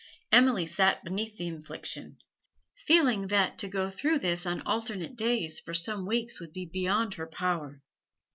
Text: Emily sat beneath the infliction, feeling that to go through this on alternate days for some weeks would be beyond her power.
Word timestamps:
Emily 0.31 0.65
sat 0.65 1.03
beneath 1.03 1.37
the 1.37 1.45
infliction, 1.45 2.17
feeling 2.87 3.27
that 3.27 3.59
to 3.59 3.67
go 3.69 3.91
through 3.91 4.17
this 4.17 4.47
on 4.47 4.61
alternate 4.61 5.15
days 5.15 5.59
for 5.59 5.75
some 5.75 6.07
weeks 6.07 6.39
would 6.39 6.53
be 6.53 6.65
beyond 6.65 7.13
her 7.13 7.27
power. 7.27 7.83